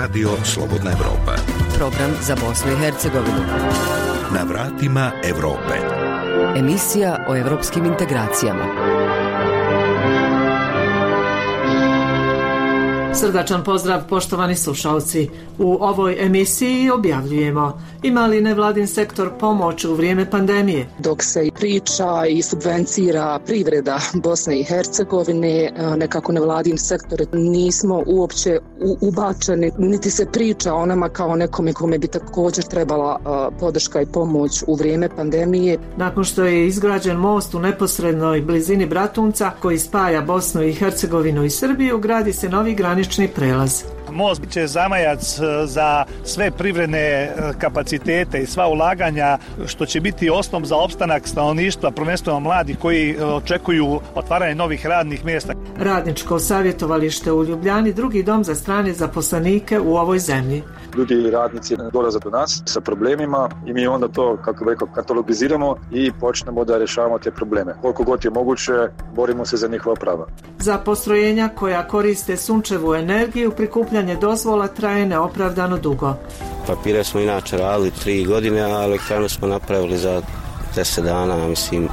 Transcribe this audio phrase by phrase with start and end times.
[0.00, 1.36] Radio Slobodna Evropa.
[1.76, 3.44] Program za Bosnu i Hercegovinu.
[4.34, 5.76] Na vratima Evrope.
[6.56, 8.64] Emisija o evropskim integracijama.
[13.14, 15.28] Srdačan pozdrav poštovani slušalci.
[15.58, 20.88] U ovoj emisiji objavljujemo ima li nevladin sektor pomoć u vrijeme pandemije?
[20.98, 28.58] Dok se priča i subvencira privreda Bosne i Hercegovine, nekako nevladin sektor nismo uopće
[29.00, 33.18] ubačeni, niti se priča o nama kao nekome kome bi također trebala
[33.60, 35.78] podrška i pomoć u vrijeme pandemije.
[35.96, 41.50] Nakon što je izgrađen most u neposrednoj blizini Bratunca koji spaja Bosnu i Hercegovinu i
[41.50, 42.99] Srbiju, gradi se novi granični
[43.34, 43.84] prelaz.
[44.12, 50.30] Most će zamajac e, za sve privredne e, kapacitete i sva ulaganja što će biti
[50.30, 55.54] osnov za opstanak stanovništva, prvenstveno mladih koji e, očekuju otvaranje novih radnih mjesta.
[55.80, 60.62] Radničko savjetovalište u Ljubljani, drugi dom za strane zaposlenike u ovoj zemlji.
[60.96, 65.76] Ljudi i radnici dolaze do nas sa problemima i mi onda to, kako rekao, katalogiziramo
[65.92, 67.74] i počnemo da rješavamo te probleme.
[67.82, 68.72] Koliko god je moguće,
[69.14, 70.26] borimo se za njihova prava.
[70.58, 76.14] Za postrojenja koja koriste sunčevu energiju, prikupljanje dozvola traje neopravdano dugo.
[76.66, 80.22] Papire smo inače radili tri godine, a elektranu smo napravili za
[80.76, 81.88] deset dana, mislim,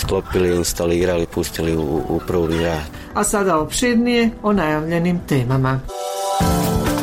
[0.00, 2.80] sklopili, instalirali, pustili u, u prvni rad.
[3.14, 5.80] A sada opširnije o najavljenim temama.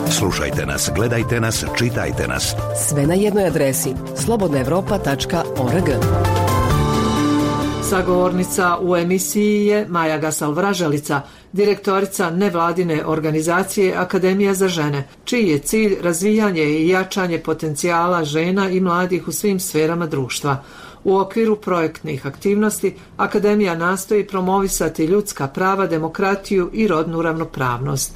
[0.09, 2.56] Slušajte nas, gledajte nas, čitajte nas.
[2.88, 5.89] Sve na jednoj adresi slobodnaevropa.org.
[7.89, 11.21] Sagovornica u emisiji je Maja Gasal Vražalica,
[11.52, 18.80] direktorica nevladine organizacije Akademija za žene, čiji je cilj razvijanje i jačanje potencijala žena i
[18.80, 20.63] mladih u svim sferama društva.
[21.03, 28.13] U okviru projektnih aktivnosti Akademija nastoji promovisati ljudska prava, demokratiju i rodnu ravnopravnost.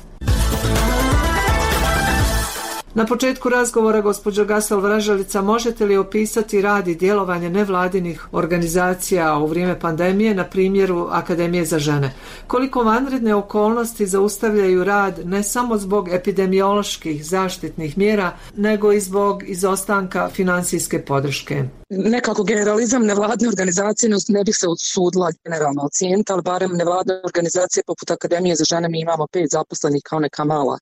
[2.93, 9.47] Na početku razgovora, gospođo Gasal Vražalica, možete li opisati rad i djelovanje nevladinih organizacija u
[9.47, 12.13] vrijeme pandemije na primjeru Akademije za žene?
[12.47, 20.29] Koliko vanredne okolnosti zaustavljaju rad ne samo zbog epidemioloških zaštitnih mjera, nego i zbog izostanka
[20.29, 21.63] financijske podrške?
[21.89, 28.11] Nekako generalizam nevladne organizacije ne bih se odsudila generalno ocijeniti, ali barem nevladne organizacije poput
[28.11, 30.77] Akademije za žene mi imamo pet zaposlenih kao neka mala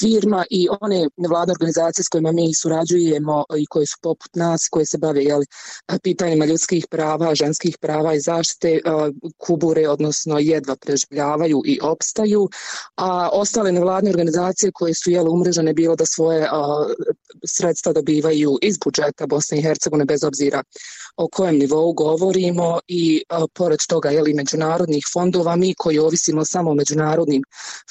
[0.00, 4.86] firma i one nevladne organizacije s kojima mi surađujemo i koje su poput nas, koje
[4.86, 5.46] se bave jeli,
[6.02, 8.80] pitanjima ljudskih prava, ženskih prava i zaštite,
[9.38, 12.48] kubure, odnosno jedva preživljavaju i opstaju,
[12.96, 16.48] a ostale nevladne organizacije koje su jeli, umrežene bilo da svoje
[17.46, 20.62] sredstva dobivaju iz budžeta Bosne i Hercegovine bez obzira
[21.16, 23.22] o kojem nivou govorimo i
[23.54, 27.42] pored toga je li međunarodnih fondova mi koji ovisimo samo o međunarodnim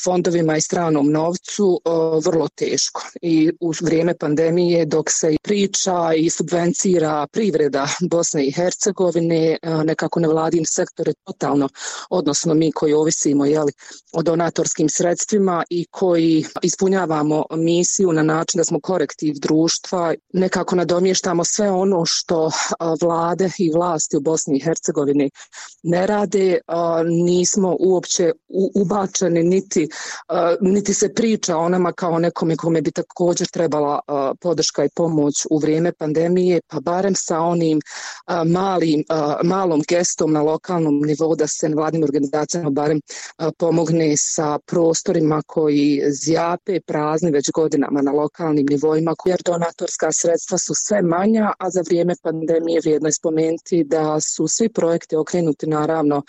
[0.04, 1.82] fondovima i stranom novcu
[2.26, 3.02] vrlo teško.
[3.22, 10.20] I u vrijeme pandemije dok se priča i subvencira privreda Bosne i Hercegovine a, nekako
[10.20, 11.70] nevladin sektor je totalno
[12.10, 13.72] odnosno mi koji ovisimo je li
[14.14, 20.14] o donatorskim sredstvima i koji ispunjavamo misiju na način da smo korektiv društva.
[20.34, 22.52] Nekako nadomještamo sve ono što
[23.02, 25.30] vlade i vlasti u Bosni i Hercegovini
[25.84, 26.60] ne rade,
[27.06, 28.32] nismo uopće
[28.76, 29.90] ubačeni niti,
[30.62, 32.92] niti se priča o nama kao nekome kome bi
[33.24, 34.00] također trebala
[34.42, 37.82] podrška i pomoć u vrijeme pandemije, pa barem sa onim
[38.46, 39.04] malim,
[39.44, 43.02] malom gestom na lokalnom nivou da se vladim organizacijama barem
[43.58, 50.74] pomogne sa prostorima koji zjape prazni već godinama na lokalnim nivoima, jer donatorska sredstva su
[50.76, 56.22] sve manja, a za vrijeme pandemije vrijedno je spomenuti da su svi projekti okrenuti naravno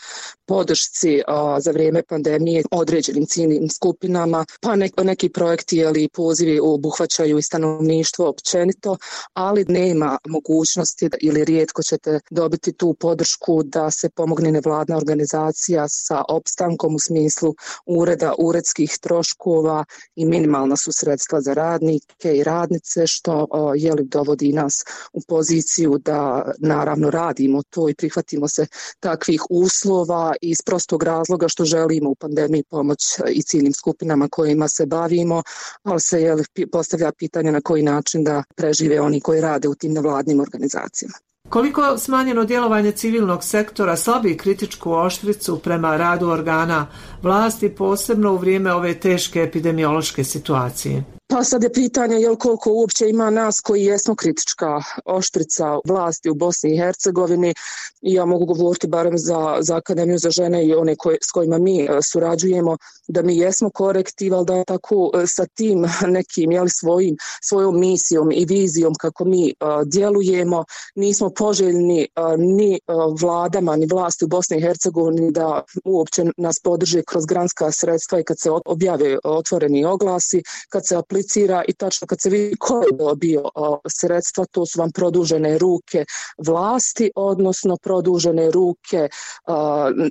[0.46, 1.22] podršci
[1.58, 8.28] za vrijeme pandemije određenim ciljnim skupinama, pa ne, neki projekti ili pozivi obuhvaćaju i stanovništvo
[8.28, 8.96] općenito,
[9.34, 16.22] ali nema mogućnosti ili rijetko ćete dobiti tu podršku da se pomogne nevladna organizacija sa
[16.28, 17.54] opstankom u smislu
[17.86, 19.84] ureda, uredskih troškova
[20.16, 25.98] i minimalna su sredstva za radnike i radnice, što je li dovodi nas u poziciju
[25.98, 28.66] da naravno radimo to i prihvatimo se
[29.00, 32.98] takvih uslova iz prostog razloga što želimo u pandemiji pomoć
[33.32, 35.42] i ciljnim skupinama kojima se bavimo,
[35.82, 36.36] ali se je
[36.74, 41.14] postavlja pitanje na koji način da prežive oni koji rade u tim nevladnim organizacijama.
[41.48, 46.86] Koliko smanjeno djelovanje civilnog sektora slabi kritičku oštricu prema radu organa
[47.22, 51.04] vlasti posebno u vrijeme ove teške epidemiološke situacije?
[51.34, 56.34] Pa sad je pitanje jel koliko uopće ima nas koji jesmo kritička oštrica vlasti u
[56.34, 57.54] Bosni i Hercegovini?
[58.02, 61.82] Ja mogu govoriti barem za, za Akademiju za žene i one koje, s kojima mi
[61.82, 62.76] e, surađujemo
[63.08, 68.32] da mi jesmo korektiv, ali da tako e, sa tim nekim jeli, svojim, svojom misijom
[68.32, 70.64] i vizijom kako mi uh, djelujemo.
[70.94, 76.56] Nismo poželjni uh, ni uh, vladama ni vlasti u Bosni i Hercegovini da uopće nas
[76.64, 81.23] podrže kroz granska sredstva i kad se objave otvoreni oglasi, kad se aplicira
[81.68, 83.42] i tačno kad se vidi ko je dobio
[83.88, 86.04] sredstva, to su vam produžene ruke
[86.46, 89.08] vlasti, odnosno produžene ruke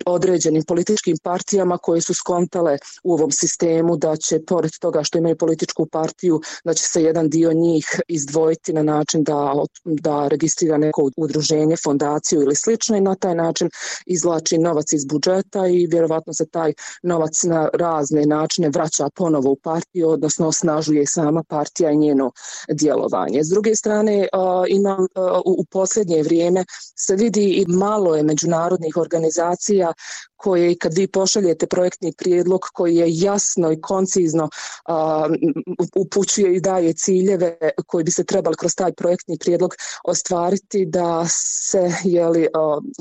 [0.05, 5.37] određenim političkim partijama koje su skontale u ovom sistemu da će, pored toga što imaju
[5.37, 9.53] političku partiju, da će se jedan dio njih izdvojiti na način da,
[9.85, 13.69] da registrira neko udruženje, fondaciju ili slično i na taj način
[14.05, 16.73] izlači novac iz budžeta i vjerovatno se taj
[17.03, 22.31] novac na razne načine vraća ponovo u partiju, odnosno osnažuje sama partija i njeno
[22.69, 23.43] djelovanje.
[23.43, 24.27] S druge strane,
[24.67, 25.07] imam
[25.45, 26.65] u posljednje vrijeme
[26.97, 29.93] se vidi i malo je međunarodnih organizacija
[30.35, 34.49] koje kad vi pošaljete projektni prijedlog koji je jasno i koncizno
[35.95, 37.57] upućuje i daje ciljeve
[37.87, 42.47] koji bi se trebali kroz taj projektni prijedlog ostvariti da se jeli,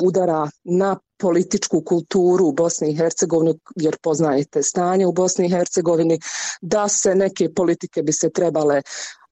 [0.02, 6.19] udara na političku kulturu u Bosni i Hercegovini, jer poznajete stanje u Bosni i Hercegovini,
[6.60, 8.82] da se neke politike bi se trebale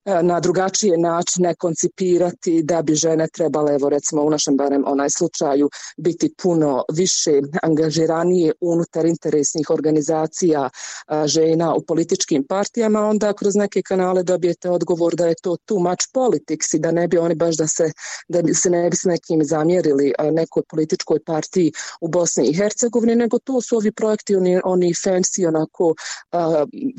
[0.05, 5.69] na drugačije načine koncipirati da bi žene trebale, evo recimo u našem barem onaj slučaju,
[5.97, 7.31] biti puno više
[7.61, 15.15] angažiranije unutar interesnih organizacija e, žena u političkim partijama, onda kroz neke kanale dobijete odgovor
[15.15, 17.91] da je to too much politics i da ne bi oni baš da se,
[18.27, 21.71] da bi se ne bi s nekim zamjerili e, nekoj političkoj partiji
[22.01, 25.95] u Bosni i Hercegovini, nego to su ovi projekti, oni, oni fancy, onako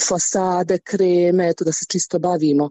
[0.08, 2.70] fasade, kreme, eto da se čisto bavimo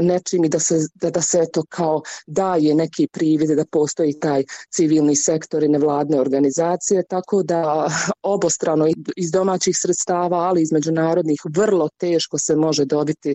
[0.00, 4.44] nečim i da se, da, da se eto kao daje neki privide da postoji taj
[4.70, 7.88] civilni sektor i nevladne organizacije, tako da
[8.22, 13.34] obostrano iz domaćih sredstava, ali iz međunarodnih, vrlo teško se može dobiti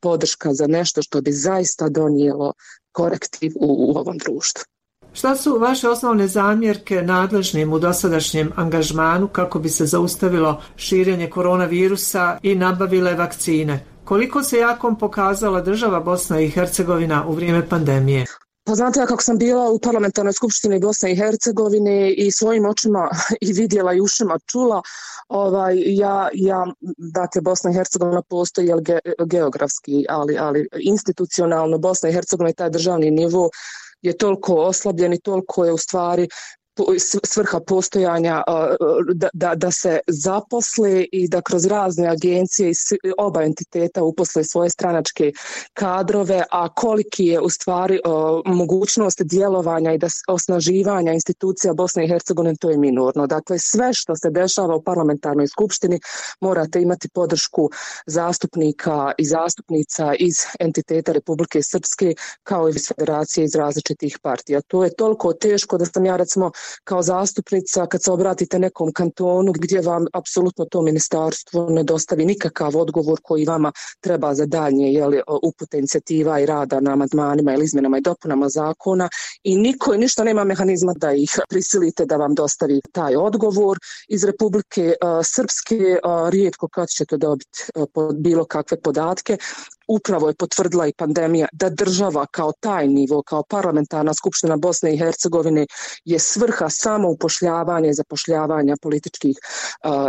[0.00, 2.52] podrška za nešto što bi zaista donijelo
[2.92, 4.64] korektiv u, u ovom društvu.
[5.12, 12.38] Šta su vaše osnovne zamjerke nadležnim u dosadašnjem angažmanu kako bi se zaustavilo širenje koronavirusa
[12.42, 13.91] i nabavile vakcine?
[14.12, 18.26] Koliko se jakom pokazala država Bosna i Hercegovina u vrijeme pandemije?
[18.64, 23.10] Pa znate, ja kako sam bila u parlamentarnoj skupštini Bosne i Hercegovine i svojim očima
[23.46, 24.82] i vidjela i ušima čula,
[25.28, 26.66] ovaj, ja, ja,
[26.96, 32.54] dakle, Bosna i Hercegovina postoji jel, ge, geografski, ali, ali institucionalno Bosna i Hercegovina i
[32.54, 33.50] taj državni nivo
[34.02, 36.28] je toliko oslabljen i toliko je u stvari
[37.24, 38.42] svrha postojanja
[39.14, 42.74] da, da, da se zaposle i da kroz razne agencije i
[43.18, 45.32] oba entiteta uposle svoje stranačke
[45.74, 48.00] kadrove, a koliki je u stvari
[48.44, 53.26] mogućnost djelovanja i da osnaživanja institucija Bosne i Hercegovine, to je minorno.
[53.26, 56.00] Dakle, sve što se dešava u parlamentarnoj skupštini
[56.40, 57.70] morate imati podršku
[58.06, 64.60] zastupnika i zastupnica iz entiteta Republike Srpske kao i iz federacije iz različitih partija.
[64.60, 66.50] To je toliko teško da sam ja recimo
[66.84, 72.76] kao zastupnica kad se obratite nekom kantonu gdje vam apsolutno to ministarstvo ne dostavi nikakav
[72.76, 77.98] odgovor koji vama treba za daljnje jeli, upute inicijativa i rada na amadmanima ili izmenama
[77.98, 79.08] i dopunama zakona
[79.42, 83.78] i niko i ništa nema mehanizma da ih prisilite da vam dostavi taj odgovor.
[84.08, 84.94] Iz Republike
[85.24, 85.98] Srpske
[86.30, 87.58] rijetko kad ćete dobiti
[88.14, 89.36] bilo kakve podatke,
[89.88, 94.98] upravo je potvrdila i pandemija da država kao taj nivo, kao parlamentarna skupština Bosne i
[94.98, 95.66] Hercegovine
[96.04, 99.36] je svrha samo upošljavanja i zapošljavanja političkih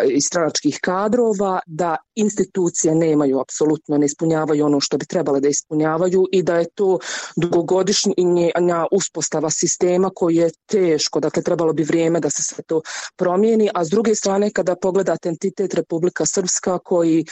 [0.09, 6.25] i stranačkih kadrova, da institucije nemaju apsolutno, ne ispunjavaju ono što bi trebale da ispunjavaju
[6.31, 6.99] i da je to
[7.35, 12.81] dugogodišnja uspostava sistema koji je teško, dakle trebalo bi vrijeme da se sve to
[13.15, 17.25] promijeni, a s druge strane kada pogledate entitet Republika Srpska koji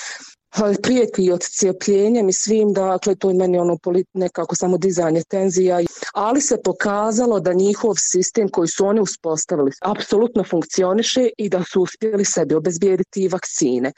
[0.83, 3.77] prijeti od cijepljenjem i svim, dakle to je meni ono
[4.13, 5.79] nekako samo dizanje tenzija,
[6.13, 11.81] ali se pokazalo da njihov sistem koji su oni uspostavili apsolutno funkcioniše i da su
[11.81, 13.91] uspjeli sebi obezbijediti vakcine.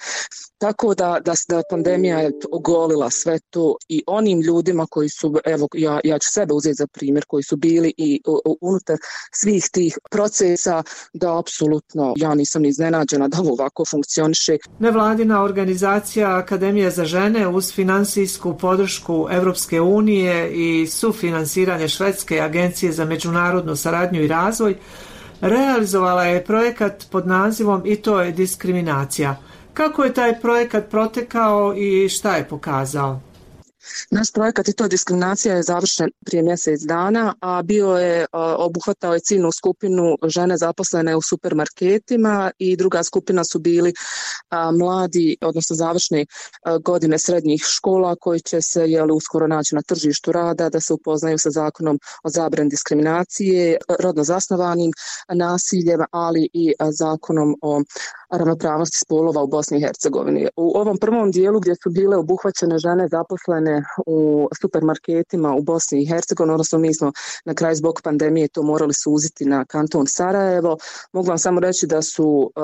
[0.57, 5.67] Tako da, da, da pandemija je ogolila sve to i onim ljudima koji su, evo
[5.73, 8.21] ja, ja ću sebe uzeti za primjer, koji su bili i
[8.61, 8.97] unutar
[9.33, 10.83] svih tih procesa,
[11.13, 14.57] da apsolutno ja nisam iznenađena da ovako funkcioniše.
[14.79, 23.05] Nevladina organizacija Akademija za žene uz finansijsku podršku Evropske unije i sufinansiranje Švedske agencije za
[23.05, 24.75] međunarodnu saradnju i razvoj
[25.41, 29.35] realizovala je projekat pod nazivom I to je diskriminacija–
[29.73, 33.21] Kako je taj projekat protekao i šta je pokazao?
[34.11, 38.25] Naš projekat i to diskriminacija je završen prije mjesec dana, a bio je
[38.57, 43.93] obuhvatao je ciljnu skupinu žene zaposlene u supermarketima i druga skupina su bili
[44.79, 46.25] mladi, odnosno završne
[46.83, 51.37] godine srednjih škola koji će se jeli, uskoro naći na tržištu rada, da se upoznaju
[51.37, 54.91] sa zakonom o zabrani diskriminacije, rodno zasnovanim
[55.33, 57.81] nasiljem, ali i zakonom o
[58.37, 60.47] ravnopravnosti spolova u Bosni i Hercegovini.
[60.55, 66.05] U ovom prvom dijelu gdje su bile obuhvaćene žene zaposlene u supermarketima u Bosni i
[66.05, 67.11] Hercegovini, odnosno mi smo
[67.45, 70.77] na kraju zbog pandemije to morali suziti na kanton Sarajevo.
[71.13, 72.61] Mogu vam samo reći da su e,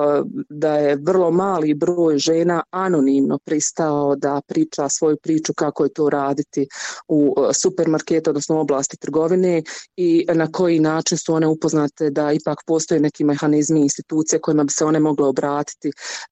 [0.50, 6.10] da je vrlo mali broj žena anonimno pristao da priča svoju priču kako je to
[6.10, 6.68] raditi
[7.08, 9.64] u e, supermarketu, odnosno oblasti trgovine
[9.96, 14.72] i na koji način su one upoznate da ipak postoje neki mehanizmi institucije kojima bi
[14.72, 15.59] se one mogle obratiti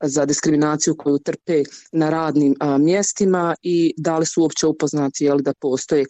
[0.01, 5.53] za diskriminaciju koju trpe na radnim mjestima i da li su uopće upoznati jel, da
[5.53, 6.05] postoje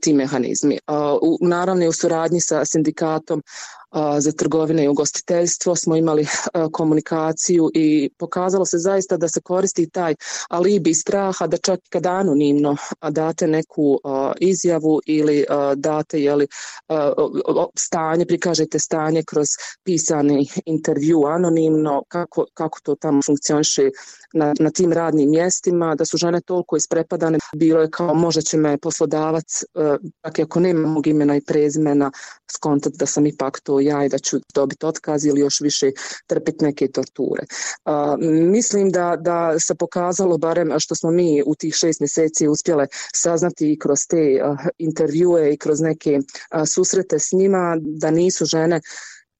[0.00, 0.78] ti mehanizmi.
[1.40, 3.42] Naravno u suradnji sa sindikatom
[4.18, 6.26] za trgovine i ugostiteljstvo smo imali
[6.72, 10.14] komunikaciju i pokazalo se zaista da se koristi taj
[10.50, 12.76] alibi straha da čak kad anonimno
[13.10, 13.98] date neku
[14.40, 15.44] izjavu ili
[15.76, 16.46] date jeli,
[17.78, 19.46] stanje, prikažete stanje kroz
[19.84, 23.90] pisani intervju anonimno, kako, kako to tamo funkcioniše
[24.34, 28.56] na, na tim radnim mjestima, da su žene toliko isprepadane, bilo je kao možda će
[28.56, 29.64] me poslodavac,
[30.26, 32.10] čak ako nema mog imena i prezimena,
[32.52, 35.90] skontat da sam ipak to ja i da ću dobiti otkaz ili još više
[36.26, 37.42] trpiti neke torture.
[38.50, 43.72] mislim da, da se pokazalo, barem što smo mi u tih šest mjeseci uspjele saznati
[43.72, 44.40] i kroz te
[44.78, 46.18] intervjue i kroz neke
[46.66, 48.80] susrete s njima, da nisu žene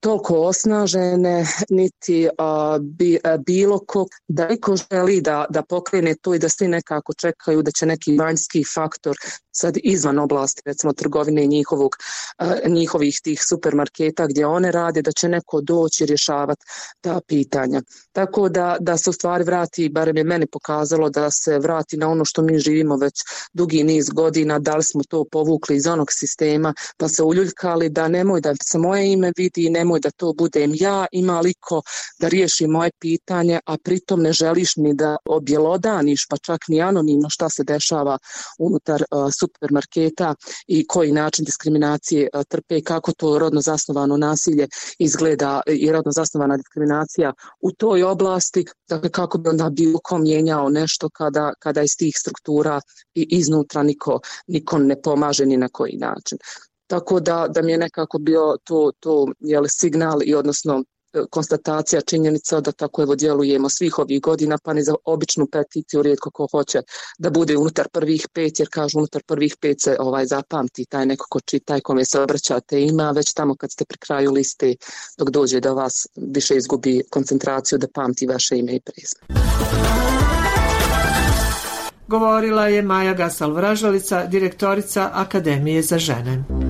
[0.02, 2.28] toliko osnažene, niti
[2.80, 7.62] bi, bilo ko, da niko želi da, da pokrene to i da svi nekako čekaju
[7.62, 9.16] da će neki vanjski faktor
[9.52, 11.96] sad izvan oblasti recimo trgovine njihovog,
[12.68, 16.64] njihovih tih supermarketa gdje one rade, da će neko doći rješavati
[17.00, 17.82] ta pitanja.
[18.12, 22.08] Tako da, da se u stvari vrati, barem je meni pokazalo da se vrati na
[22.08, 23.14] ono što mi živimo već
[23.52, 28.08] dugi niz godina, da li smo to povukli iz onog sistema pa se uljuljkali da
[28.08, 31.82] nemoj da se moje ime vidi, nemoj da to budem ja, ima liko
[32.20, 37.30] da riješi moje pitanje, a pritom ne želiš ni da objelodaniš pa čak ni anonimno
[37.30, 38.18] šta se dešava
[38.58, 39.04] unutar
[39.38, 40.34] supermarketa
[40.66, 46.56] i koji način diskriminacije e, trpe kako to rodno zasnovano nasilje izgleda i rodno zasnovana
[46.56, 51.96] diskriminacija u toj oblasti, dakle kako bi onda bilo ko mijenjao nešto kada, kada iz
[51.98, 52.80] tih struktura
[53.14, 56.38] i iznutra niko, niko ne pomaže ni na koji način.
[56.86, 60.84] Tako da, da mi je nekako bio to, to jel, signal i odnosno
[61.30, 66.30] konstatacija činjenica da tako evo djelujemo svih ovih godina, pa ni za običnu peticiju rijetko
[66.30, 66.82] ko hoće
[67.18, 71.26] da bude unutar prvih pet, jer kažu unutar prvih pet se ovaj zapamti taj neko
[71.30, 74.74] ko čita i kome se obraćate ima, već tamo kad ste pri kraju liste
[75.18, 79.42] dok dođe da vas više izgubi koncentraciju da pamti vaše ime i prezime.
[82.08, 86.61] Govorila je Maja Gasal-Vražalica, direktorica Akademije za žene.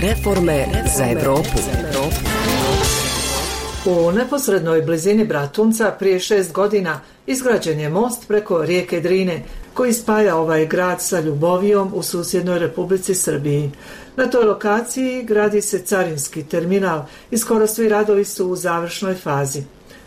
[0.00, 1.48] Reforme za Europu.
[3.84, 9.42] U neposrednoj blizini Bratunca prije šest godina izgrađen je most preko rijeke Drine
[9.74, 13.70] koji spaja ovaj grad sa Ljubovijom u susjednoj Republici Srbiji.
[14.16, 19.62] Na toj lokaciji gradi se carinski terminal i skoro svi radovi su u završnoj fazi.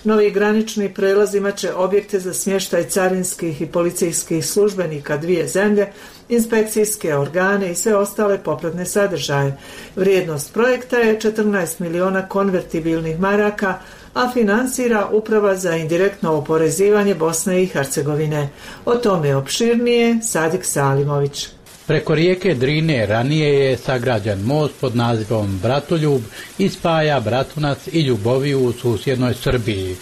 [0.06, 5.88] Novi granični prelaz imat će objekte za smještaj carinskih i policijskih službenika dvije zemlje,
[6.30, 9.58] inspekcijske organe i sve ostale popratne sadržaje.
[9.96, 13.74] Vrijednost projekta je 14 miliona konvertibilnih maraka,
[14.14, 18.50] a financira Uprava za indirektno oporezivanje Bosne i Hercegovine.
[18.86, 21.55] O tome opširnije Sadik Salimović.
[21.88, 26.22] Preko rijeke Drine ranije je sagrađen most pod nazivom Bratoljub
[26.58, 29.96] i spaja Bratunac i Ljuboviju u susjednoj Srbiji.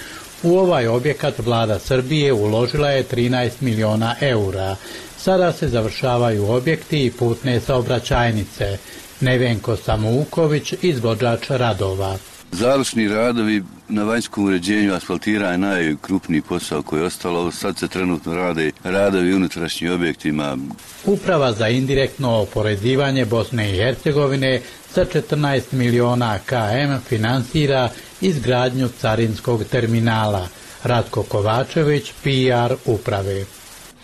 [0.43, 4.75] U ovaj objekat vlada Srbije uložila je 13 miliona eura.
[5.17, 8.77] Sada se završavaju objekti i putne saobraćajnice.
[9.19, 12.17] Nevenko Samouković, izvođač radova.
[12.53, 17.51] Završni radovi na vanjskom uređenju asfaltira je najkrupniji posao koji je ostalo.
[17.51, 20.57] Sad se trenutno rade radovi unutrašnjim objektima.
[21.05, 24.61] Uprava za indirektno oporezivanje Bosne i Hercegovine
[24.93, 27.89] sa 14 miliona KM finansira
[28.21, 30.47] izgradnju carinskog terminala.
[30.83, 33.45] Ratko Kovačević, PR uprave.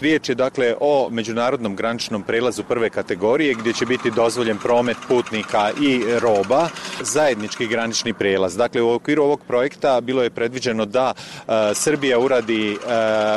[0.01, 5.71] Riječ je dakle o međunarodnom graničnom prelazu prve kategorije gdje će biti dozvoljen promet putnika
[5.81, 6.69] i roba,
[7.01, 8.57] zajednički granični prelaz.
[8.57, 12.77] Dakle, u okviru ovog projekta bilo je predviđeno da e, Srbija uradi e,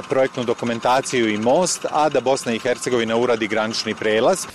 [0.08, 4.46] projektnu dokumentaciju i most, a da Bosna i Hercegovina uradi granični prelaz.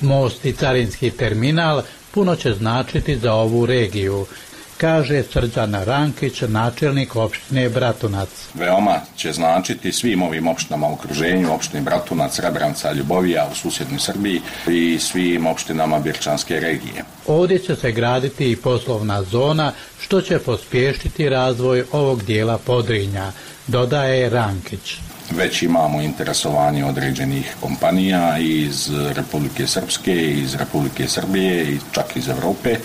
[0.00, 4.26] Most i carinski terminal puno će značiti za ovu regiju
[4.76, 8.28] kaže Srđan Rankić, načelnik opštine Bratunac.
[8.54, 14.40] Veoma će značiti svim ovim opštinama u okruženju, opštini Bratunac, Srebranca, Ljubovija u susjednoj Srbiji
[14.68, 17.04] i svim opštinama Birčanske regije.
[17.26, 23.32] Ovdje će se graditi i poslovna zona, što će pospješiti razvoj ovog dijela Podrinja,
[23.66, 24.98] dodaje Rankić
[25.30, 32.76] već imamo interesovanje određenih kompanija iz Republike Srpske, iz Republike Srbije i čak iz Europe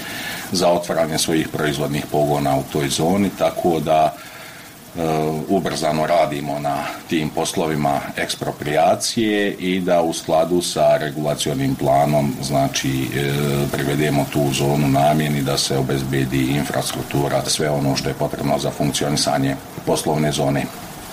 [0.51, 5.01] za otvaranje svojih proizvodnih pogona u toj zoni, tako da e,
[5.47, 13.31] ubrzano radimo na tim poslovima ekspropriacije i da u skladu sa regulacionim planom znači e,
[13.71, 19.55] privedemo tu zonu namjeni da se obezbedi infrastruktura, sve ono što je potrebno za funkcionisanje
[19.85, 20.65] poslovne zone.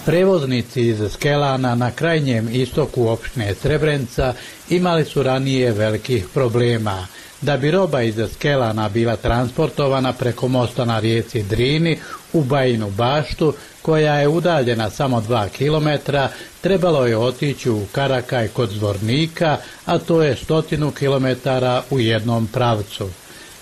[0.08, 4.34] Prevoznici iz Skelana na krajnjem istoku opštine Srebrenca
[4.68, 7.06] imali su ranije velikih problema.
[7.40, 11.98] Da bi roba iz Skelana bila transportovana preko mosta na rijeci Drini
[12.32, 16.28] u Bajinu baštu, koja je udaljena samo dva kilometra,
[16.60, 23.08] trebalo je otići u Karakaj kod Zvornika, a to je stotinu kilometara u jednom pravcu.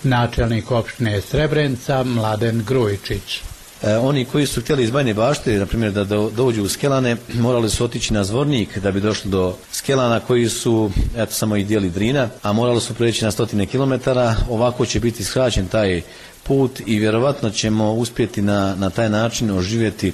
[0.03, 3.41] Načelnik opštine Srebrenca Mladen Grujičić.
[3.83, 6.03] E, oni koji su htjeli iz Bajne bašte, na primjer da
[6.35, 10.91] dođu u Skelane, morali su otići na Zvornik da bi došli do Skelana koji su,
[11.17, 15.23] eto samo i dijeli Drina, a morali su preći na stotine kilometara, ovako će biti
[15.23, 16.01] skraćen taj
[16.43, 20.13] put i vjerovatno ćemo uspjeti na, na taj način oživjeti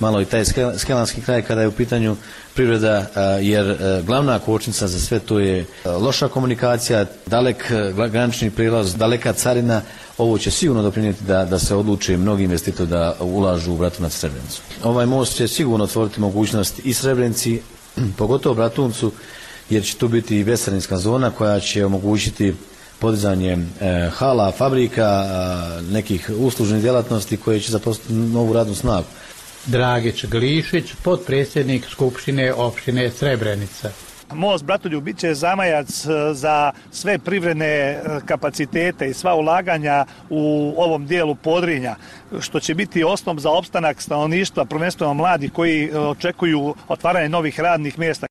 [0.00, 0.44] malo i taj
[0.78, 2.16] skelanski kraj kada je u pitanju
[2.54, 3.06] privreda,
[3.40, 7.72] jer glavna kočnica za sve to je loša komunikacija, dalek
[8.10, 9.82] granični prilaz, daleka carina,
[10.18, 14.62] ovo će sigurno doprinijeti da, da se odluče mnogi investitori da ulažu u Bratunac Srebrenicu.
[14.84, 17.62] Ovaj most će sigurno otvoriti mogućnost i Srebrenici,
[18.18, 19.12] pogotovo Bratuncu,
[19.70, 22.54] jer će tu biti i veselinska zona koja će omogućiti
[22.98, 25.26] podizanje e, hala, fabrika,
[25.90, 29.06] nekih uslužnih djelatnosti koje će zaposliti novu radnu snagu.
[29.66, 33.90] Dragić Glišić, potpredsjednik Skupštine opštine Srebrenica.
[34.34, 40.74] Most Bratoljub bit će zamajac e, za sve privredne e, kapacitete i sva ulaganja u
[40.76, 41.96] ovom dijelu Podrinja,
[42.40, 47.98] što će biti osnov za opstanak stanovništva, prvenstveno mladi koji e, očekuju otvaranje novih radnih
[47.98, 48.26] mjesta.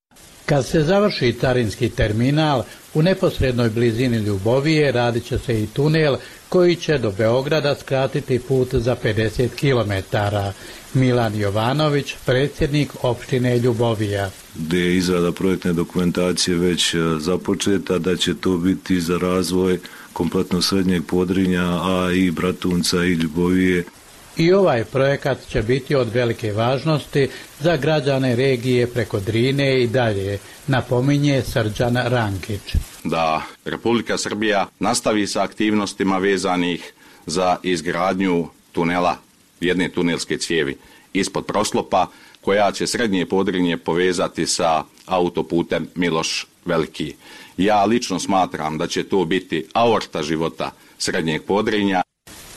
[0.45, 2.63] Kad se završi carinski terminal,
[2.93, 6.15] u neposrednoj blizini Ljubovije radit će se i tunel
[6.49, 10.17] koji će do Beograda skratiti put za 50 km.
[10.93, 14.29] Milan Jovanović, predsjednik opštine Ljubovija.
[14.55, 19.79] Gdje je izrada projektne dokumentacije već e, započeta, da će to biti za razvoj
[20.13, 23.83] kompletno srednjeg podrinja, a i Bratunca i Ljubovije.
[24.37, 30.39] I ovaj projekat će biti od velike važnosti za građane regije preko Drine i dalje,
[30.67, 32.75] napominje Srđan Rankić.
[33.03, 36.93] Da Republika Srbija nastavi sa aktivnostima vezanih
[37.25, 39.17] za izgradnju tunela,
[39.61, 40.77] jedne tunelske cijevi
[41.13, 42.07] ispod proslopa,
[42.41, 47.13] koja će srednje podrinje povezati sa autoputem Miloš Veliki.
[47.57, 52.01] Ja lično smatram da će to biti aorta života srednjeg podrinja.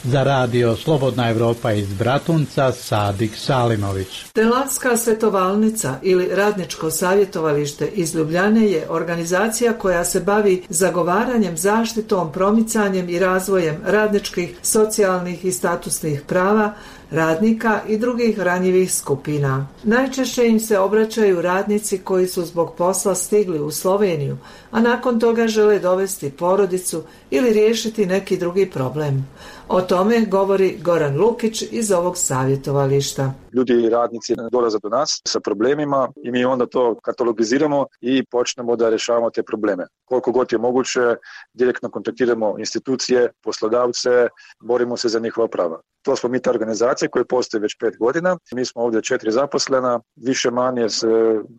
[0.07, 4.25] Za radio Slobodna Evropa iz Bratunca, Sadik Salimović.
[4.33, 13.09] Telavska svetovalnica ili radničko savjetovalište iz Ljubljane je organizacija koja se bavi zagovaranjem, zaštitom, promicanjem
[13.09, 16.75] i razvojem radničkih, socijalnih i statusnih prava,
[17.15, 19.67] radnika i drugih ranjivih skupina.
[19.83, 24.37] Najčešće im se obraćaju radnici koji su zbog posla stigli u Sloveniju,
[24.71, 29.29] a nakon toga žele dovesti porodicu ili riješiti neki drugi problem.
[29.69, 33.33] O tome govori Goran Lukić iz ovog savjetovališta.
[33.53, 38.77] Ljudi i radnici dolaze do nas sa problemima i mi onda to katalogiziramo i počnemo
[38.77, 39.87] da rješavamo te probleme.
[40.05, 41.17] Koliko god je moguće,
[41.55, 44.29] direktno kontaktiramo institucije, poslodavce,
[44.61, 45.81] borimo se za njihova prava.
[46.05, 48.37] To smo mi ta organizacija koja postoji već pet godina.
[48.55, 51.07] Mi smo ovdje četiri zaposlena, više manje se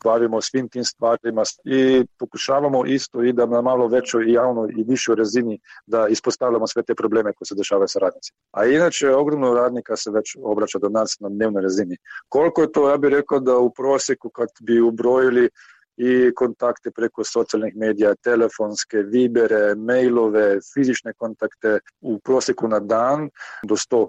[0.03, 4.84] bavimo svim tim stvarima i pokušavamo isto i da na malo većoj i javnoj i
[4.88, 8.38] višoj razini da ispostavljamo sve te probleme koje se dešavaju sa radnicima.
[8.51, 11.97] A inače, ogromno radnika se već obraća do nas na dnevnoj razini.
[12.29, 15.49] Koliko je to, ja bih rekao da u prosjeku kad bi ubrojili
[15.97, 23.29] i kontakte preko socijalnih medija, telefonske, vibere, mailove, fizične kontakte u prosjeku na dan
[23.63, 24.08] do 100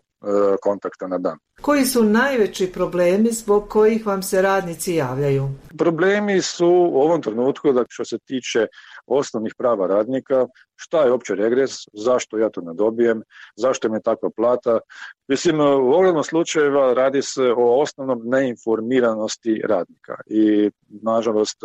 [0.62, 1.38] kontakta na dan.
[1.60, 5.48] Koji su najveći problemi zbog kojih vam se radnici javljaju?
[5.78, 8.66] Problemi su u ovom trenutku da što se tiče
[9.06, 13.22] osnovnih prava radnika, šta je opće regres, zašto ja to ne dobijem,
[13.56, 14.78] zašto mi je takva plata.
[15.28, 20.70] Mislim, u ogromnom slučajeva radi se o osnovnom neinformiranosti radnika i
[21.02, 21.58] nažalost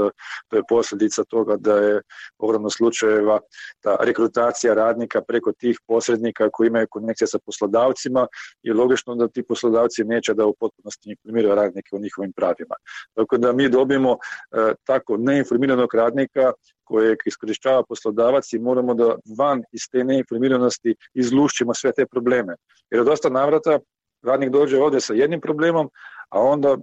[0.48, 1.98] to je posljedica toga da je
[2.40, 3.40] u ogromnom slučajeva
[3.82, 8.28] ta rekrutacija radnika preko tih posrednika koji imaju konekcije sa poslodavcima
[8.64, 12.76] i logično da ti poslodavci neće da u potpunosti informiraju radnike o njihovim pravima.
[13.14, 16.52] Tako da mi dobijemo e, tako neinformiranog radnika
[16.92, 22.56] kojeg iskorištava poslodavac i moramo da van iz te neinformiranosti izlušćimo sve te probleme.
[22.92, 23.80] Jer od dosta navrata
[24.24, 25.90] radnik dođe ovdje sa jednim problemom,
[26.30, 26.78] a onda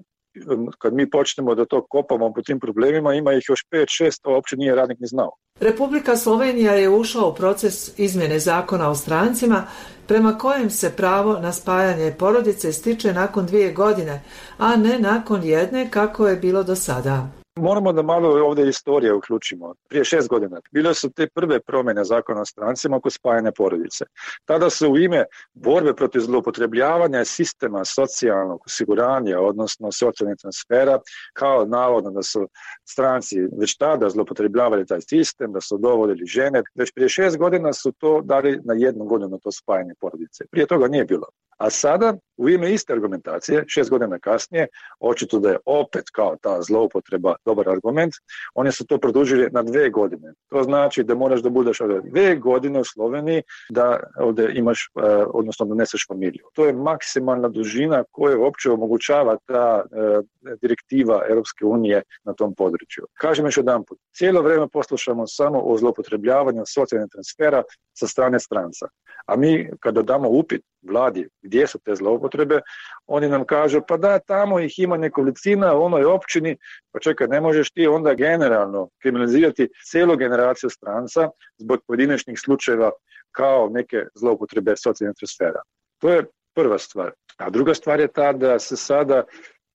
[0.78, 4.56] kad mi počnemo da to kopamo po tim problemima, ima ih još 5-6, a uopće
[4.56, 5.30] nije radnik ni znao.
[5.60, 9.66] Republika Slovenija je ušla u proces izmjene zakona o strancima
[10.06, 14.22] prema kojem se pravo na spajanje porodice stiče nakon dvije godine,
[14.58, 17.37] a ne nakon jedne kako je bilo do sada.
[17.60, 19.74] Moramo da malo ovdje istorije uključimo.
[19.88, 24.04] Prije šest godina bile su te prve promjene zakona o strancima oko spajanja porodice.
[24.44, 30.98] Tada se u ime borbe protiv zloupotrebljavanja sistema socijalnog osiguranja, odnosno socijalnih transfera,
[31.32, 32.48] kao navodno da su
[32.84, 36.62] stranci već tada zloupotrebljavali taj sistem, da su dovodili žene.
[36.74, 40.44] Već prije šest godina su to dali na jednu godinu to spajanje porodice.
[40.50, 41.26] Prije toga nije bilo.
[41.58, 44.66] A sada, u ime iste argumentacije, šest godina kasnije,
[45.00, 48.12] očito da je opet kao ta zloupotreba dobar argument,
[48.54, 50.32] oni su to produžili na dve godine.
[50.48, 55.00] To znači da moraš da budeš dve godine u Sloveniji da ovdje imaš, e,
[55.34, 56.44] odnosno doneseš familiju.
[56.54, 63.06] To je maksimalna dužina koja uopće omogućava ta e, direktiva Europske unije na tom području.
[63.14, 67.62] Kažem još jedan put, cijelo vrijeme poslušamo samo o zloupotrebljavanju socijalnih transfera
[67.94, 68.86] sa strane stranca.
[69.26, 72.60] A mi kada damo upit vladi gdje su te zloupotrebe,
[73.06, 76.56] oni nam kažu pa da tamo ih ima nekolicina u onoj općini,
[76.92, 82.90] pa čekaj ne možeš ti onda generalno kriminalizirati cijelu generaciju stranca zbog pojedinačnih slučajeva
[83.30, 85.62] kao neke zloupotrebe socijalnih transfera.
[85.98, 87.12] To je prva stvar.
[87.36, 89.24] A druga stvar je ta da se sada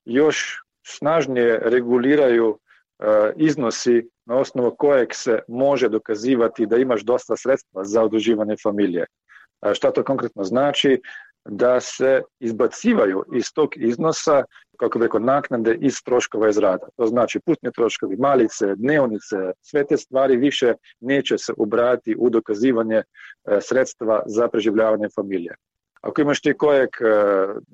[0.06, 2.60] još snažnije reguliraju
[3.00, 9.06] e, iznosi na osnovu kojeg se može dokazivati da imaš dosta sredstva za udruživanje familije.
[9.73, 11.02] Šta to konkretno znači?
[11.45, 14.43] Da se izbacivaju iz tog iznosa,
[14.80, 16.88] kako bi rekao, naknade iz troškova iz rada.
[16.95, 22.95] To znači putni troškovi, malice, dnevnice, sve te stvari više neće se ubrati u dokazivanje
[22.95, 23.04] e,
[23.62, 25.56] sredstva za preživljavanje familije.
[26.02, 27.06] Ako imaš ti kojeg e,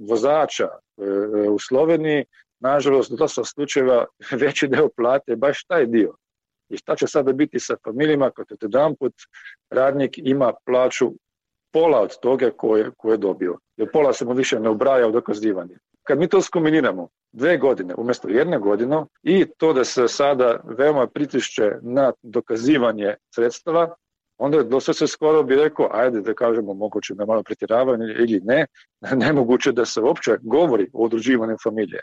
[0.09, 2.25] vozača e, u Sloveniji,
[2.59, 4.05] nažalost, do sa slučajeva
[4.41, 6.15] veći deo plate baš taj dio.
[6.69, 9.13] I šta će sada biti sa familijama kad jedan put
[9.69, 11.11] radnik ima plaću
[11.71, 13.57] pola od toga koje, koje je dobio.
[13.77, 15.77] Jer pola se mu više ne ubraja u dokazivanje.
[16.03, 21.07] Kad mi to skombiniramo, dve godine umjesto jedne godine i to da se sada veoma
[21.07, 23.95] pritišće na dokazivanje sredstava,
[24.37, 28.41] onda je dosta se skoro bi rekao, ajde da kažemo moguće da malo pretjeravanje ili
[28.43, 28.65] ne,
[29.25, 32.01] nemoguće da se uopće govori o udruživanju familije.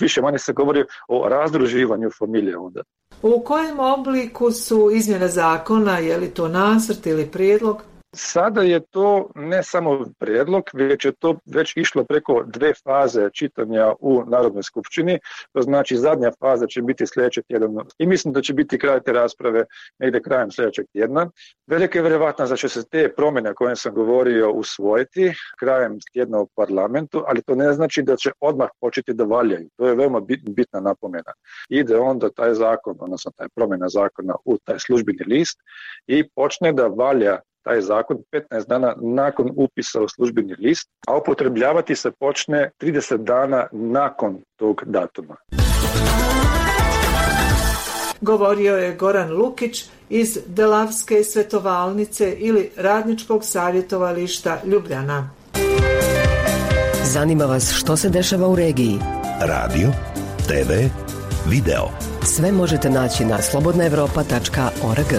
[0.00, 2.82] Više manje se govori o razdruživanju familije onda.
[3.22, 7.82] U kojem obliku su izmjene zakona, je li to nasrt ili prijedlog?
[8.14, 13.92] Sada je to ne samo prijedlog, već je to već išlo preko dve faze čitanja
[14.00, 15.18] u Narodnoj skupštini.
[15.52, 19.12] To znači zadnja faza će biti sljedećeg tjedna i mislim da će biti kraj te
[19.12, 19.64] rasprave
[19.98, 21.30] negdje krajem sljedećeg tjedna.
[21.66, 26.46] Velika je vjerovatno da će se te promjene koje sam govorio usvojiti krajem tjedna u
[26.56, 29.68] parlamentu, ali to ne znači da će odmah početi da valjaju.
[29.76, 31.32] To je veoma bitna napomena.
[31.68, 35.60] Ide onda taj zakon, odnosno taj promjena zakona u taj službeni list
[36.06, 41.96] i počne da valja taj zakon 15 dana nakon upisa u službeni list, a upotrebljavati
[41.96, 45.36] se počne 30 dana nakon tog datuma.
[48.20, 55.30] Govorio je Goran Lukić iz Delavske svetovalnice ili Radničkog savjetovališta Ljubljana.
[57.04, 58.98] Zanima vas što se dešava u regiji?
[59.40, 59.88] Radio,
[60.46, 60.72] TV,
[61.50, 61.88] video.
[62.22, 65.12] Sve možete naći na slobodnaevropa.org.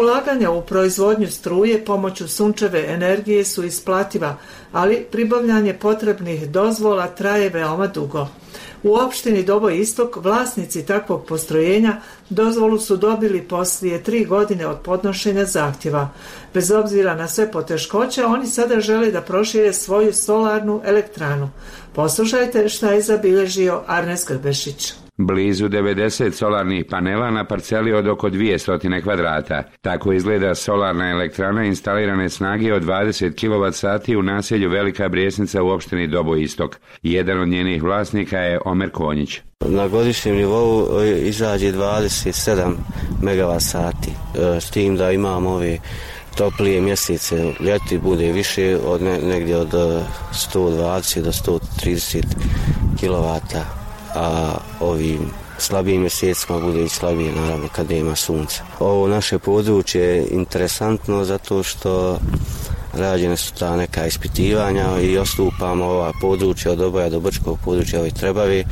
[0.00, 4.36] Ulaganja u proizvodnju struje pomoću sunčeve energije su isplativa,
[4.72, 8.28] ali pribavljanje potrebnih dozvola traje veoma dugo.
[8.82, 11.96] U opštini Dobo Istok vlasnici takvog postrojenja
[12.30, 16.08] dozvolu su dobili poslije tri godine od podnošenja zahtjeva.
[16.54, 21.50] Bez obzira na sve poteškoće, oni sada žele da prošire svoju solarnu elektranu.
[21.94, 24.99] Poslušajte šta je zabilježio Arnes Grbešić.
[25.26, 29.62] Blizu 90 solarnih panela na parceli od oko 200 kvadrata.
[29.80, 36.06] Tako izgleda solarna elektrana instalirane snage od 20 kWh u naselju Velika Brijesnica u opštini
[36.06, 36.76] Dobo Istok.
[37.02, 39.40] Jedan od njenih vlasnika je Omer Konjić.
[39.60, 42.72] Na godišnjem nivou e, izađe 27
[43.22, 44.10] MW sati,
[44.60, 45.78] s tim da imamo ove
[46.36, 49.72] toplije mjesece, ljeti bude više od ne, negdje od
[50.52, 52.22] 120 e, do 130
[53.00, 53.40] kW,
[54.14, 58.62] a ovim slabijim mjesecima bude i slabije naravno kada ima sunca.
[58.78, 62.18] Ovo naše područje je interesantno zato što
[62.94, 68.10] rađene su ta neka ispitivanja i ostupamo ova područja od oboja do Brčkog područja ove
[68.10, 68.64] Trebavi,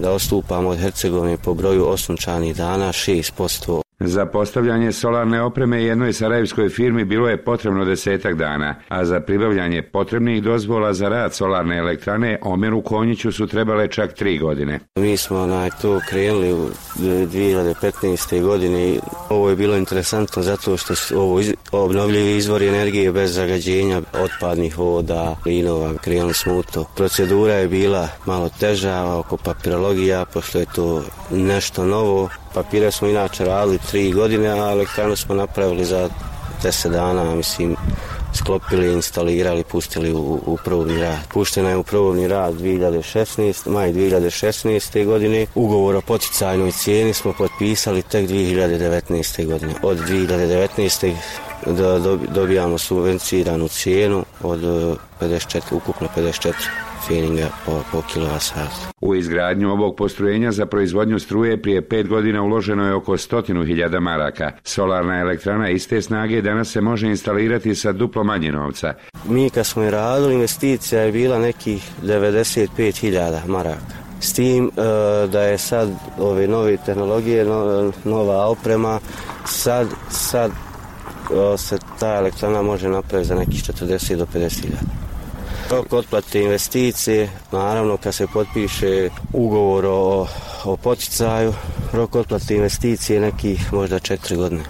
[0.00, 6.68] da ostupamo od Hercegovine po broju osunčanih dana 6% Za postavljanje solarne opreme jednoj sarajevskoj
[6.68, 12.38] firmi bilo je potrebno desetak dana, a za pribavljanje potrebnih dozvola za rad solarne elektrane
[12.42, 14.80] Omeru Konjiću su trebale čak tri godine.
[14.98, 18.42] Mi smo na to krenuli u 2015.
[18.42, 18.98] godine.
[19.28, 21.40] Ovo je bilo interesantno zato što su ovo
[21.72, 26.84] obnovljivi izvori energije bez zagađenja otpadnih voda, linova, krenuli smo u to.
[26.96, 33.44] Procedura je bila malo teža oko papirologija, pošto je to nešto novo, Papire smo inače
[33.44, 36.08] radili tri godine, a elektranu smo napravili za
[36.62, 37.76] deset dana, mislim,
[38.34, 41.18] sklopili, instalirali, pustili u, u probni rad.
[41.32, 45.04] Puštena je u probni rad 2016, maj 2016.
[45.04, 45.46] godine.
[45.54, 49.46] Ugovor o poticajnoj cijeni smo potpisali tek 2019.
[49.46, 49.74] godine.
[49.82, 51.14] Od 2019.
[51.66, 51.98] da
[52.34, 54.60] dobijamo subvenciranu cijenu od
[55.20, 58.02] 54, ukupno 54 feninga po, po.
[59.00, 64.00] U izgradnju ovog postrojenja za proizvodnju struje prije pet godina uloženo je oko stotinu hiljada
[64.00, 64.52] maraka.
[64.64, 68.94] Solarna elektrana iste snage danas se može instalirati sa duplo manje novca.
[69.28, 73.94] Mi kad smo je radili, investicija je bila nekih 95 hiljada maraka.
[74.20, 74.70] S tim e,
[75.26, 75.88] da je sad
[76.18, 79.00] ove nove tehnologije, no, nova oprema,
[79.46, 80.50] sad, sad
[81.30, 85.03] o, se ta elektrana može napraviti za nekih 40 do 50 hiljada.
[85.70, 90.26] Rok otplate investicije, naravno kad se potpiše ugovor o,
[90.64, 91.54] o poticaju,
[91.92, 94.64] rok otplate investicije nekih možda četiri godine.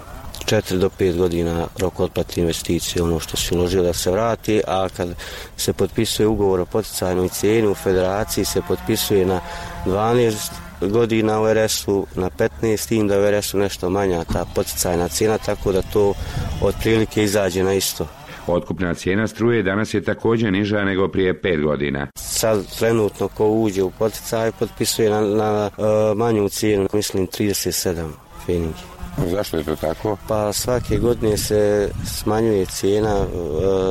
[0.45, 4.89] 4 do 5 godina rok otplate investicije, ono što si uložio da se vrati, a
[4.97, 5.09] kad
[5.57, 9.41] se potpisuje ugovor o poticajnoj cijeni u federaciji se potpisuje na
[9.87, 15.39] 12 godina u RS-u, na 15 tim da u RS-u nešto manja ta poticajna cijena,
[15.39, 16.15] tako da to
[16.63, 18.07] otprilike izađe na isto.
[18.47, 22.07] Otkupna cijena struje danas je također niža nego prije pet godina.
[22.15, 28.09] Sad trenutno ko uđe u poticaj potpisuje na, na uh, manju cijenu, mislim 37
[28.47, 28.83] feningi.
[29.31, 30.17] Zašto je to tako?
[30.29, 33.27] Pa svake godine se smanjuje cijena uh,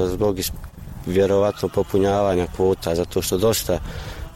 [0.10, 0.40] zbog
[1.06, 3.80] vjerovatno popunjavanja kvota, zato što dosta,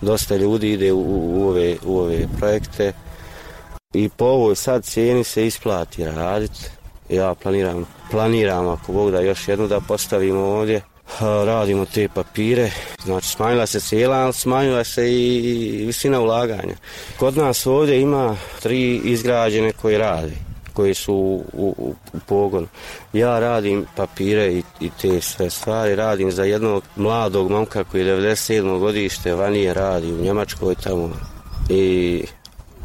[0.01, 2.93] dosta ljudi ide u, u, ove, u ove projekte
[3.93, 6.76] i po ovoj sad cijeni se isplati raditi
[7.09, 10.81] ja planiram, planiram ako Bog da još jednu da postavimo ovdje.
[11.45, 12.71] Radimo te papire.
[13.03, 16.75] Znači smanjila se cijela ali smanjila se i visina ulaganja.
[17.19, 22.67] Kod nas ovdje ima tri izgrađene koji rade koji su u, u, u pogonu.
[23.13, 25.95] Ja radim papire i, i te sve stvari.
[25.95, 28.79] Radim za jednog mladog momka koji je 97.
[28.79, 31.09] godište vanije radi u Njemačkoj tamo.
[31.69, 32.23] I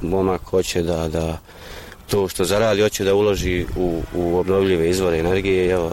[0.03, 1.39] momak hoće da, da
[2.13, 5.91] to što zaradi hoće da uloži u, u obnovljive izvore energije, evo,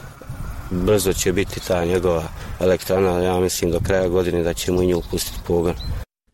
[0.72, 2.24] brzo će biti ta njegova
[2.60, 5.74] elektrana, ja mislim do kraja godine da ćemo i nju pustiti pogon.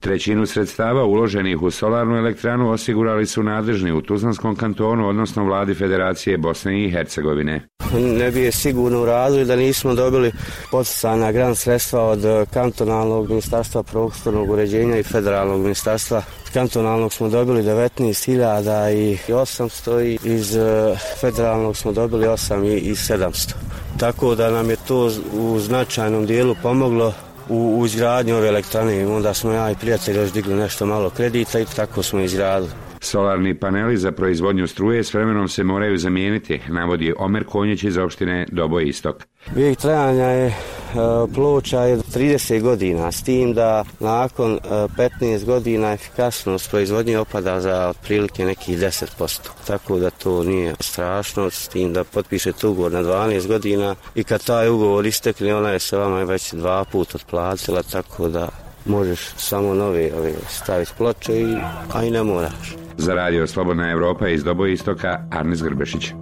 [0.06, 6.38] Trećinu sredstava uloženih u solarnu elektranu osigurali su nadležni u Tuzlanskom kantonu, odnosno vladi Federacije
[6.38, 7.68] Bosne i Hercegovine.
[7.94, 10.32] Ne bi je sigurno uradili da nismo dobili
[10.72, 12.20] poticana gran sredstva od
[12.54, 16.24] kantonalnog ministarstva prostornog uređenja i federalnog ministarstva.
[16.54, 23.54] Kantonalnog smo dobili 19.800 i iz eh, federalnog smo dobili 8.700.
[24.00, 27.14] Tako da nam je to u značajnom dijelu pomoglo
[27.50, 29.08] u, u izgradnju ove elektrane.
[29.08, 32.85] Onda smo ja i prijatelji još digli nešto malo kredita i tako smo izgradili.
[33.06, 38.46] Solarni paneli za proizvodnju struje s vremenom se moraju zamijeniti, navodi Omer Konjić iz opštine
[38.52, 39.28] Dobo Istok.
[39.56, 40.54] Vijek trajanja je e,
[41.34, 47.90] ploča je 30 godina, s tim da nakon 15 e, godina efikasnost proizvodnje opada za
[47.90, 49.40] otprilike nekih 10%.
[49.68, 54.46] Tako da to nije strašno, s tim da potpišete ugovor na 12 godina i kad
[54.46, 58.50] taj ugovor istekne, ona je se vama već dva put otplatila, tako da
[58.86, 61.56] možeš samo nove ove, staviti ploče, i,
[61.94, 62.85] a i ne moraš.
[62.98, 66.14] Za radio Slobodna Evropa iz Dobo Istoka, Arnis Grbešić.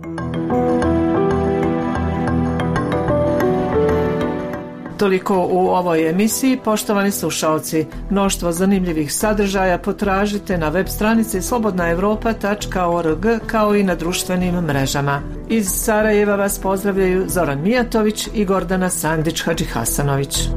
[4.97, 7.86] Toliko u ovoj emisiji, poštovani slušalci.
[8.09, 15.21] Mnoštvo zanimljivih sadržaja potražite na web stranici slobodnaevropa.org kao i na društvenim mrežama.
[15.49, 20.49] Iz Sarajeva vas pozdravljaju Zoran Mijatović i Gordana Sandić Hadži Hasanović.